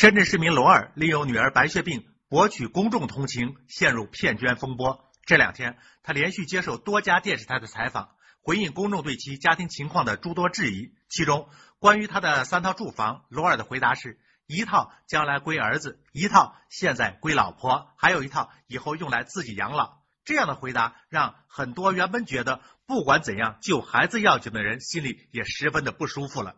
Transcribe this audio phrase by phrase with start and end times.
[0.00, 5.04] 深圳市民罗二利用女儿白血病博取公众同情，陷入骗捐风波。
[5.26, 8.08] 这两天，他连续接受多家电视台的采访，
[8.40, 10.94] 回应公众对其家庭情况的诸多质疑。
[11.10, 19.98] 其中，关于他的三套住房，罗二的回答是一套将来归儿子，一套现在归老婆，还有一套以后用来自己养老。
[20.24, 26.56] 这样的回答让很多原本觉得不管怎样救孩子要紧的人心里也十分的不舒服了。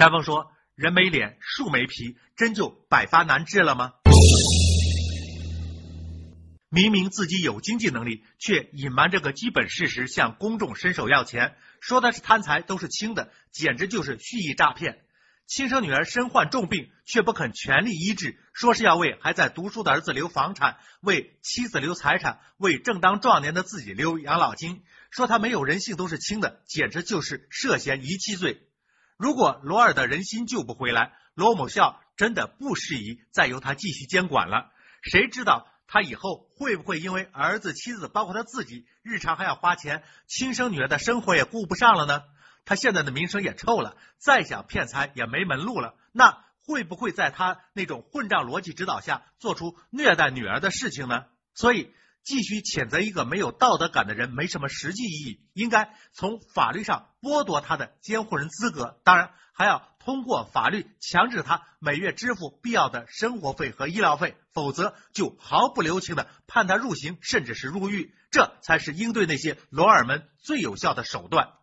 [0.00, 3.92] 山峰说：“人没脸，树没皮，真就百发难治了吗？
[6.70, 15.00] 明明自己有经济能力，却隐瞒这个基本事实向公众伸手要钱，说的是贪财都是轻的，简直就是蓄意诈骗。
[15.46, 24.80] 亲生女儿身患重病，却不肯全力医治，说是要为还在读书的儿子留房产，为妻子留财产，为正当壮年的自己留养老金，
[25.10, 28.62] 说他没有人性都是轻的，简直就是涉嫌遗弃罪。”
[29.20, 34.72] 如果罗尔的人心救不回来，罗某校真的不适宜再由他继续监管了。
[35.02, 42.22] 谁知道他以后会不会因为儿子、妻子，包括他自己，日常还要花钱，亲生女儿的生活也顾不上了呢？
[42.64, 45.96] 他现在的名声也臭了，再想骗财也没门路了。
[46.12, 51.26] 那会不会在他那种混账逻辑指导下，做出虐待女儿的事情呢？
[51.52, 51.92] 所以。
[52.22, 71.54] 继续谴责一个没有道德感的人没什么实际意义，应该从法律上剥夺他的监护人资格，当然还要通过法律强制他每月支付必要的生活费和医疗费，否则就毫不留情的判他入刑，甚至是入狱，这才是应对那些罗尔们最有效的手段。